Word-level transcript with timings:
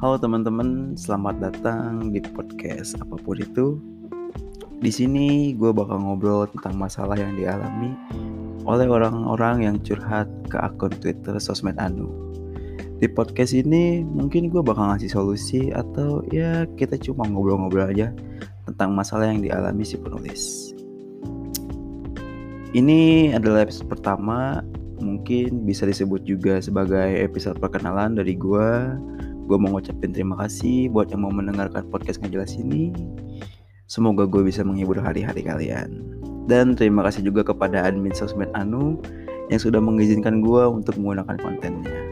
Halo 0.00 0.16
teman-teman, 0.16 0.96
selamat 0.96 1.44
datang 1.44 2.08
di 2.08 2.24
podcast 2.24 2.96
apa 3.04 3.20
pun 3.20 3.36
itu. 3.36 3.76
Di 4.80 4.88
sini 4.88 5.52
gue 5.52 5.76
bakal 5.76 6.00
ngobrol 6.00 6.48
tentang 6.48 6.80
masalah 6.80 7.20
yang 7.20 7.36
dialami 7.36 7.92
oleh 8.64 8.88
orang-orang 8.88 9.68
yang 9.68 9.76
curhat 9.84 10.24
ke 10.48 10.56
akun 10.56 10.88
Twitter 11.04 11.36
sosmed 11.36 11.76
Anu. 11.76 12.08
Di 12.96 13.12
podcast 13.12 13.52
ini 13.52 14.00
mungkin 14.00 14.48
gue 14.48 14.64
bakal 14.64 14.88
ngasih 14.88 15.12
solusi 15.12 15.68
atau 15.68 16.24
ya 16.32 16.64
kita 16.80 16.96
cuma 16.96 17.28
ngobrol-ngobrol 17.28 17.92
aja 17.92 18.08
tentang 18.64 18.96
masalah 18.96 19.28
yang 19.28 19.44
dialami 19.44 19.84
si 19.84 20.00
penulis. 20.00 20.72
Ini 22.72 23.36
adalah 23.36 23.68
episode 23.68 23.92
pertama 23.92 24.64
mungkin 24.96 25.68
bisa 25.68 25.84
disebut 25.84 26.24
juga 26.24 26.56
sebagai 26.64 27.20
episode 27.20 27.60
perkenalan 27.60 28.16
dari 28.16 28.32
gue. 28.32 28.96
Gue 29.50 29.58
mau 29.58 29.74
ngucapin 29.74 30.14
terima 30.14 30.38
kasih 30.46 30.86
buat 30.94 31.10
yang 31.10 31.26
mau 31.26 31.34
mendengarkan 31.34 31.82
podcast 31.90 32.22
ngejelas 32.22 32.54
ini. 32.54 32.94
Semoga 33.90 34.22
gue 34.22 34.46
bisa 34.46 34.62
menghibur 34.62 35.02
hari-hari 35.02 35.42
kalian. 35.42 36.06
Dan 36.46 36.78
terima 36.78 37.02
kasih 37.02 37.26
juga 37.26 37.42
kepada 37.42 37.82
admin 37.82 38.14
sosmed 38.14 38.46
Anu 38.54 39.02
yang 39.50 39.58
sudah 39.58 39.82
mengizinkan 39.82 40.38
gue 40.38 40.62
untuk 40.70 40.94
menggunakan 41.02 41.34
kontennya. 41.42 42.09